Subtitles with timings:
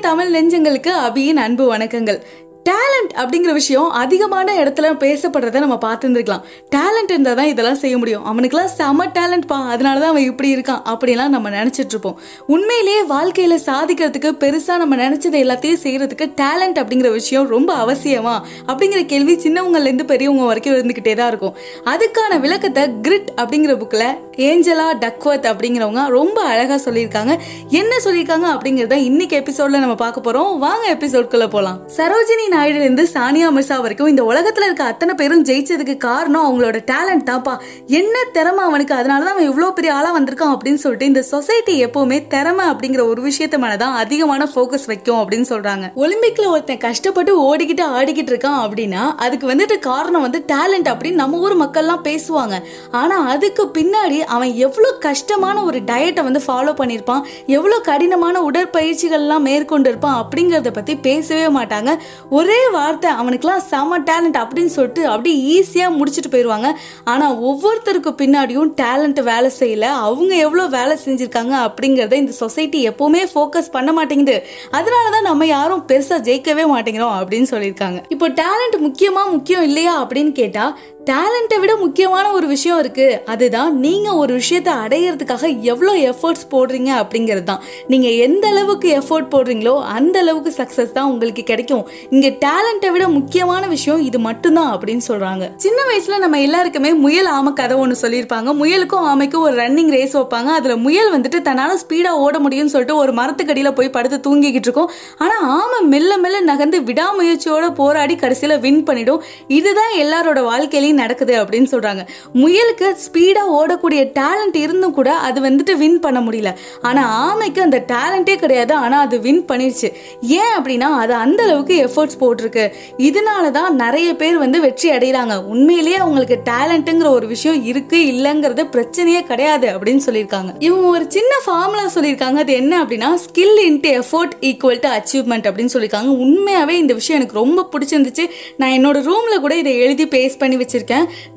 [0.00, 2.20] தமிழ் நெஞ்சங்களுக்கு அபியின் அன்பு வணக்கங்கள்.
[2.68, 6.42] டேலண்ட் அப்படிங்கிற விஷயம் அதிகமான இடத்துல பேசப்படுறத நம்ம பார்த்துருந்துருக்கலாம்.
[6.76, 8.24] டேலண்ட் இருந்தால் தான் இதெல்லாம் செய்ய முடியும்.
[8.26, 12.16] அவனுக்குலாம் செம டேலண்ட்ப்பா அதனால தான் அவன் இப்படி இருக்கான் அப்படிலாம் நம்ம நினச்சிட்டு இருப்போம்.
[12.46, 18.36] உண்மையிலேயே வாழ்க்கையில் சாதிக்கிறதுக்கு பெருசாக நம்ம நினச்சது எல்லாத்தையும் செய்கிறதுக்கு டேலண்ட் அப்படிங்கிற விஷயம் ரொம்ப அவசியமா?
[18.66, 21.56] அப்படிங்கிற கேள்வி சின்னவங்கலேருந்து பெரியவங்க வரைக்கும் இருந்துக்கிட்டே தான் இருக்கும்.
[21.84, 24.06] அதுக்கான விளக்கத்தை கிரிட் அப்படிங்கிற புக்கில்
[24.36, 27.38] ஏஞ்சலா டக்வர்த் அப்படிங்கிறவங்க ரொம்ப அழகாக சொல்லியிருக்காங்க.
[27.68, 33.76] என்ன சொல்லியிருக்காங்க அப்படிங்கிறத இன்னைக்கு எபிசோட்ல நம்ம பார்க்க போகிறோம் வாங்க எபிசோட்குள்ளே போகலாம் சரோஜினி நாயுடுலேருந்து சானியா மிர்சா
[33.84, 37.54] வரைக்கும் இந்த உலகத்தில் இருக்க அத்தனை பேரும் ஜெயிச்சதுக்கு காரணம் அவங்களோட டேலண்ட் தான்ப்பா.
[38.00, 38.94] என்ன திறமை அவனுக்கு?
[39.00, 43.22] அதனால தான் அவன் இவ்வளோ பெரிய ஆளாக வந்திருக்கான் அப்படின்னு சொல்லிட்டு இந்த சொசைட்டி எப்போவுமே திறமை அப்படிங்கிற ஒரு
[43.28, 49.02] விஷயத்த மேலே தான் அதிகமான ஃபோக்கஸ் வைக்கும் அப்படின்னு சொல்கிறாங்க ஒலிம்பிக்ல ஒருத்தன் கஷ்டப்பட்டு ஓடிக்கிட்டு ஆடிக்கிட்டு இருக்கான் அப்படின்னா
[49.26, 52.56] அதுக்கு வந்துட்டு காரணம் வந்து டேலண்ட் அப்படின்னு நம்ம ஊர் மக்கள்லாம் பேசுவாங்க.
[53.00, 57.24] ஆனால் அதுக்கு பின்னாடி அவன் எவ்வளோ கஷ்டமான ஒரு டயட்டை வந்து ஃபாலோ பண்ணியிருப்பான்
[57.56, 61.90] எவ்வளோ கடினமான உடற்பயிற்சிகள்லாம் மேற்கொண்டு இருப்பான் அப்படிங்கிறத பற்றி பேசவே மாட்டாங்க.
[62.40, 66.68] ஒரே வார்த்தை அவனுக்குலாம் செம டேலண்ட் அப்படின்னு சொல்லிட்டு அப்படியே ஈஸியாக முடிச்சுட்டு போயிடுவாங்க
[67.12, 69.86] ஆனால் ஒவ்வொருத்தருக்கு பின்னாடியும் டேலண்ட் வேலை செய்யல.
[70.06, 74.36] அவங்க எவ்வளோ வேலை செஞ்சுருக்காங்க அப்படிங்கிறத இந்த சொசைட்டி எப்போவுமே ஃபோக்கஸ் பண்ண மாட்டேங்குது.
[74.78, 78.00] அதனால தான் நம்ம யாரும் பெருசாக ஜெயிக்கவே மாட்டேங்கிறோம் அப்படின்னு சொல்லியிருக்காங்க.
[78.16, 80.74] இப்போ டேலண்ட் முக்கியமாக முக்கியம் இல்லையா அப்படின்னு கேட்டால்
[81.08, 87.46] டேலண்ட்டை விட முக்கியமான ஒரு விஷயம் இருக்குது அதுதான் நீங்கள் ஒரு விஷயத்தை அடையிறதுக்காக எவ்வளோ எஃபர்ட்ஸ் போடுறீங்க அப்படிங்கிறது
[87.50, 87.62] தான்.
[87.92, 91.84] நீங்கள் எந்த அளவுக்கு எஃபோர்ட் போடுறீங்களோ அந்த அளவுக்கு சக்ஸஸ் தான் உங்களுக்கு கிடைக்கும்.
[92.14, 97.52] இங்கே டேலண்ட்டை விட முக்கியமான விஷயம் இது மட்டும்தான் அப்படின்னு சொல்கிறாங்க சின்ன வயசில் நம்ம எல்லாருக்குமே முயல் ஆமை
[97.60, 98.54] கதை ஒன்று சொல்லியிருப்பாங்க.
[98.60, 100.52] முயலுக்கும் ஆமைக்கும் ஒரு ரன்னிங் ரேஸ் வைப்பாங்க.
[100.58, 104.92] அதில் முயல் வந்துட்டு தன்னால் ஸ்பீடாக ஓட முடியும்னு சொல்லிட்டு ஒரு மரத்துக்கடியில் போய் படுத்து தூங்கிக்கிட்டு இருக்கும்.
[105.24, 109.20] ஆனால் ஆமை மெல்ல மெல்ல நகர்ந்து விடாமுயற்சியோட போராடி கடைசியில் வின் பண்ணிடும்.
[109.58, 112.06] இதுதான் எல்லாரோட வாழ்க்கையிலையும் நடக்குது அப்படின்னு சொல்றாங்க.
[112.34, 116.54] முயலுக்கு ஸ்பீடா ஓடக்கூடிய டேலண்ட் இருந்தும் கூட அது வந்துட்டு வின் பண்ண முடியல.
[116.82, 118.74] ஆனா ஆமைக்கு அந்த டேலண்டே கிடையாது.
[118.74, 119.92] ஆனா அது வின் பண்ணிருச்சு.
[120.20, 122.72] ஏன் அப்படின்னா அது அந்த அளவுக்கு எஃபர்ட்ஸ் போட்டிருக்கு.
[122.98, 125.44] இதனால தான் நிறைய பேர் வந்து வெற்றி அடைகிறாங்க.
[125.44, 130.54] உண்மையிலேயே அவங்களுக்கு டேலண்ட்டுங்கிற ஒரு விஷயம் இருக்கு இல்லைங்கிறது பிரச்சனையே கிடையாது அப்படின்னு சொல்லியிருக்காங்க.
[130.58, 132.34] இவங்க ஒரு சின்ன ஃபார்முலா சொல்லியிருக்காங்க.
[132.34, 136.08] அது என்ன அப்படின்னா skill into effort equal to achievement அப்படின்னு சொல்லியிருக்காங்க.
[136.26, 138.30] உண்மையாவே இந்த விஷயம் எனக்கு ரொம்ப பிடிச்சிருந்துச்சு.
[138.56, 140.79] நான் என்னோட ரூம்ல கூட இதை எழுதி பேஸ் பண்ணி வச்சிருக்கேன்.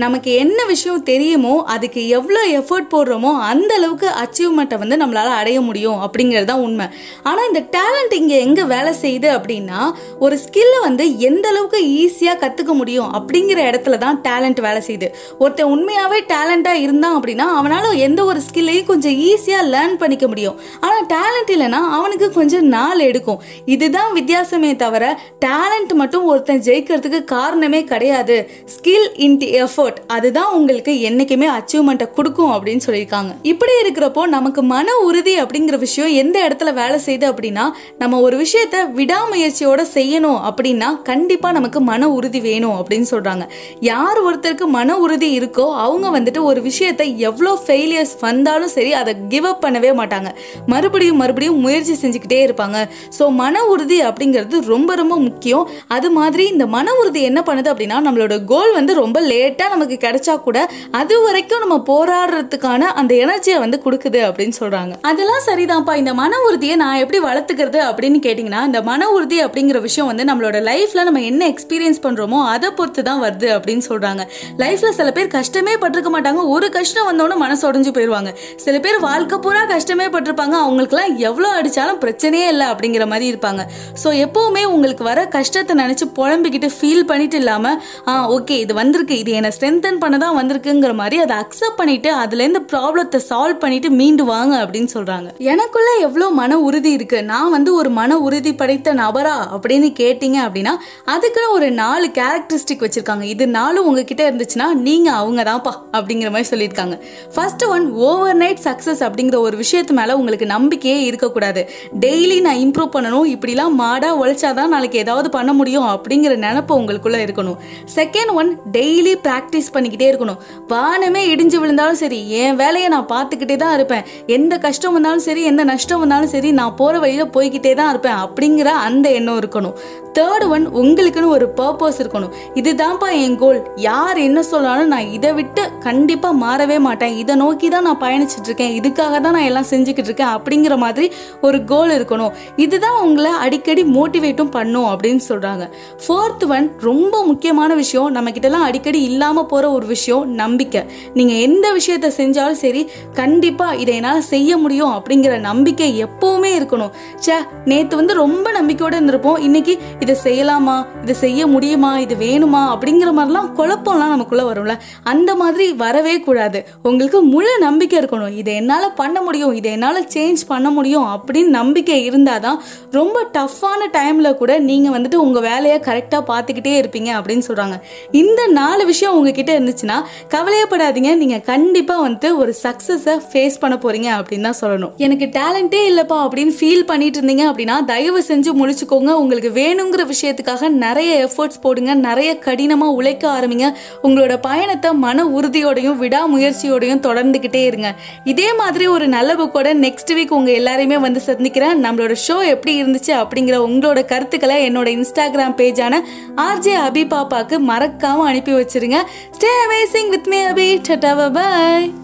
[0.03, 5.99] நமக்கு என்ன விஷயம் தெரியுமோ அதுக்கு எவ்வளோ எஃபர்ட் போடுறோமோ அந்த அளவுக்கு அச்சீவ்மெண்ட்டை வந்து நம்மளால அடைய முடியும்
[6.05, 6.87] அப்படிங்கிறது தான் உண்மை.
[7.29, 9.79] ஆனால் இந்த டேலண்ட் இங்கே எங்கே வேலை செய்யுது அப்படின்னா
[10.25, 15.09] ஒரு ஸ்கில்லை வந்து எந்த அளவுக்கு ஈஸியாக கற்றுக்க முடியும் அப்படிங்கிற இடத்துல தான் டேலண்ட் வேலை செய்யுது.
[15.43, 20.57] ஒருத்தன் உண்மையாகவே டேலண்டாக இருந்தான் அப்படின்னா அவனால் எந்த ஒரு ஸ்கில்லையும் கொஞ்சம் ஈஸியாக லேர்ன் பண்ணிக்க முடியும்.
[20.85, 23.41] ஆனால் டேலண்ட் இல்லைன்னா அவனுக்கு கொஞ்சம் நாள் எடுக்கும்.
[23.65, 25.03] இதுதான் வித்தியாசமே தவிர
[25.45, 28.37] டேலண்ட் மட்டும் ஒருத்தன் ஜெயிக்கிறதுக்கு காரணமே கிடையாது.
[28.75, 29.07] ஸ்கில்
[29.41, 33.31] தி எஃபர்ட் அதுதான் உங்களுக்கு என்றைக்குமே அச்சீவ்மெண்ட்டை கொடுக்கும் அப்படின்னு சொல்லியிருக்காங்க.
[33.51, 37.65] இப்படி இருக்கிறப்போ நமக்கு மன உறுதி அப்படிங்கிற விஷயம் எந்த இடத்துல வேலை செய்யுது அப்படின்னா
[37.97, 43.45] நம்ம ஒரு விஷயத்த விடாமுயற்சியோட செய்யணும் அப்படின்னா கண்டிப்பாக நமக்கு மன உறுதி வேணும் அப்படின்னு சொல்கிறாங்க
[43.79, 49.45] யார் ஒருத்தருக்கு மன உறுதி இருக்கோ அவங்க வந்துட்டு ஒரு விஷயத்தை எவ்வளோ ஃபெயிலியர்ஸ் வந்தாலும் சரி அதை கிவ்
[49.45, 50.29] அப் பண்ணவே மாட்டாங்க.
[50.65, 52.77] மறுபடியும் மறுபடியும் முயற்சி செஞ்சுக்கிட்டே இருப்பாங்க.
[53.19, 55.67] ஸோ மன உறுதி அப்படிங்கிறது ரொம்ப ரொம்ப முக்கியம்.
[55.87, 60.35] அது மாதிரி இந்த மன உறுதி என்ன பண்ணுது அப்படின்னா நம்மளோட கோல் வந்து ரொம்ப லேட்டாக நமக்கு கிடைச்சா
[60.47, 60.59] கூட
[60.99, 64.93] அது வரைக்கும் நம்ம போராடுறதுக்கான அந்த எனர்ஜியை வந்து கொடுக்குது அப்படின்னு சொல்றாங்க.
[65.09, 65.95] அதெல்லாம் சரிதான்ப்பா.
[66.01, 70.57] இந்த மன உறுதியை நான் எப்படி வளர்த்துக்கிறது அப்படின்னு கேட்டிங்கன்னா இந்த மன உறுதி அப்படிங்கிற விஷயம் வந்து நம்மளோட
[70.69, 74.23] லைஃப்ல நம்ம என்ன எக்ஸ்பீரியன்ஸ் பண்ணுறோமோ அதை பொறுத்து தான் வருது அப்படின்னு சொல்றாங்க.
[74.63, 76.41] லைஃப்பில் சில பேர் கஷ்டமே பட்டிருக்க மாட்டாங்க.
[76.55, 78.31] ஒரு கஷ்டம் வந்தோடனே மனசு உடஞ்சு போயிடுவாங்க
[78.65, 80.55] சில பேர் வாழ்க்கை பூரா கஷ்டமே பட்டிருப்பாங்க.
[80.65, 83.61] அவங்களுக்குலாம் எவ்வளோ அடிச்சாலும் பிரச்சனையே இல்லை அப்படிங்கிற மாதிரி இருப்பாங்க.
[84.03, 87.77] ஸோ எப்போவுமே உங்களுக்கு வர கஷ்டத்தை நினச்சி புலம்பிக்கிட்டு ஃபீல் பண்ணிட்டு இல்லாமல்
[88.09, 92.61] ஆ ஓகே இது வந்திருக்கு இது என்னை ஸ்ட்ரென்தன் பண்ண தான் வந்திருக்குங்கிற மாதிரி அதை அக்செப்ட் பண்ணிட்டு அதுலேருந்து
[92.71, 95.29] ப்ராப்ளத்தை சால்வ் பண்ணிட்டு மீண்டு வாங்க அப்படின்னு சொல்றாங்க.
[95.53, 97.19] எனக்குள்ள எவ்வளோ மன உறுதி இருக்கு?
[97.23, 100.73] நான் வந்து ஒரு மன உறுதி படைத்த நபரா அப்படின்னு கேட்டீங்க அப்படின்னா
[101.15, 103.25] அதுக்குன்னு ஒரு நாலு கேரக்டரிஸ்டிக் வச்சிருக்காங்க.
[103.33, 106.95] இது நாலும் உங்ககிட்ட இருந்துச்சுன்னா நீங்க அவங்க தான்ப்பா அப்படிங்கிற மாதிரி சொல்லியிருக்காங்க.
[107.35, 111.61] First one overnight success அப்படிங்கிற ஒரு விஷயத்து மேல உங்களுக்கு நம்பிக்கையே இருக்கக்கூடாது.
[112.05, 117.57] டெய்லி நான் இம்ப்ரூவ் பண்ணணும் இப்படிலாம் மாடா உழைச்சாதான் நாளைக்கு ஏதாவது பண்ண முடியும் அப்படிங்கிற நினப்பு உங்களுக்குள்ள இருக்கணும்.
[117.95, 120.39] செகண்ட் ஒன் டெய்லி ப்ராக்டிஸ் பண்ணிக்கிட்டே இருக்கணும்.
[120.73, 124.05] வானமே இடிஞ்சு விழுந்தாலும் சரி என் வேலையை நான் பார்த்துக்கிட்டே தான் இருப்பேன்.
[124.37, 128.69] எந்த கஷ்டம் வந்தாலும் சரி எந்த நஷ்டம் வந்தாலும் சரி நான் போகிற வழியில் போய்கிட்டே தான் இருப்பேன் அப்படிங்கிற
[128.87, 129.75] அந்த எண்ணம் இருக்கணும்.
[130.17, 132.33] தேர்ட் ஒன் உங்களுக்குன்னு ஒரு பர்பஸ் இருக்கணும்.
[132.61, 137.15] இதுதான்ப்பா என் கோல் யார் என்ன சொன்னாலும் நான் இதை விட்டு கண்டிப்பாக மாறவே மாட்டேன்.
[137.21, 138.73] இதை நோக்கி தான் நான் பயணிச்சுட்டு இருக்கேன்.
[138.79, 141.07] இதுக்காக தான் நான் எல்லாம் செஞ்சுக்கிட்டு இருக்கேன் அப்படிங்கிற மாதிரி
[141.47, 142.33] ஒரு கோல் இருக்கணும்.
[142.65, 145.65] இதுதான் உங்களை அடிக்கடி மோட்டிவேட்டும் பண்ணும் அப்படின்னு சொல்கிறாங்க
[146.03, 148.09] ஃபோர்த் ஒன் ரொம்ப முக்கியமான விஷயம்.
[148.17, 150.81] நம்ம கிட்டலாம் அடிக்கடி அடிக்கடி இல்லாமல் போகிற ஒரு விஷயம் நம்பிக்கை.
[151.17, 152.81] நீங்கள் எந்த விஷயத்த செஞ்சாலும் சரி
[153.19, 156.91] கண்டிப்பாக இதை என்னால் செய்ய முடியும் அப்படிங்கிற நம்பிக்கை எப்போவுமே இருக்கணும்.
[157.23, 159.39] ச்சே நேற்று வந்து ரொம்ப நம்பிக்கையோடு இருந்திருப்போம்.
[159.47, 160.75] இன்னைக்கு இதை செய்யலாமா?
[161.01, 161.91] இதை செய்ய முடியுமா?
[162.05, 162.61] இது வேணுமா?
[162.73, 164.75] அப்படிங்கிற மாதிரிலாம் குழப்பம்லாம் நமக்குள்ளே வரும்ல.
[165.13, 166.61] அந்த மாதிரி வரவே கூடாது.
[166.83, 168.35] உங்களுக்கு முழு நம்பிக்கை இருக்கணும்.
[168.41, 169.55] இதை என்னால் பண்ண முடியும்.
[169.61, 172.61] இதை என்னால் சேஞ்ச் பண்ண முடியும் அப்படின்னு நம்பிக்கை இருந்தால் தான்
[172.99, 177.75] ரொம்ப டஃப்பான டைமில் கூட நீங்கள் வந்துட்டு உங்கள் வேலையை கரெக்டாக பார்த்துக்கிட்டே இருப்பீங்க அப்படின்னு சொல்கிறாங்க
[178.21, 179.97] இந்த நாலு விஷயம் உங்ககிட்ட இருந்துச்சுன்னா
[180.35, 181.11] கவலையப்படாதீங்க.
[181.21, 184.93] நீங்கள் கண்டிப்பாக வந்துட்டு ஒரு சக்ஸஸை ஃபேஸ் பண்ண போகிறீங்க அப்படின்னு தான் சொல்லணும்.
[185.05, 191.11] எனக்கு டேலண்டே இல்லைப்பா அப்படின்னு ஃபீல் பண்ணிட்டு இருந்தீங்க அப்படின்னா தயவு செஞ்சு முடிச்சுக்கோங்க உங்களுக்கு வேணுங்கிற விஷயத்துக்காக நிறைய
[191.27, 191.93] எஃபர்ட்ஸ் போடுங்க.
[192.07, 193.67] நிறைய கடினமாக உழைக்க ஆரம்பிங்க.
[194.07, 197.89] உங்களோட பயணத்தை மன உறுதியோடையும் விடாமுயற்சியோடையும் தொடர்ந்துக்கிட்டே இருங்க.
[198.33, 201.75] இதே மாதிரி ஒரு நல்ல புக்கோட நெக்ஸ்ட் வீக் உங்கள் எல்லாரையுமே வந்து சந்திக்கிறேன்.
[201.85, 206.01] நம்மளோட ஷோ எப்படி இருந்துச்சு அப்படிங்கிற உங்களோட கருத்துக்களை என்னோட இன்ஸ்டாகிராம் பேஜான
[206.47, 209.01] ஆர்ஜே அபி பாப்பாக்கு மறக்காம அனுப்பி வச்சு வச்சிருங்க.
[209.37, 212.02] Stay amazing with me Abhi ta-ta bye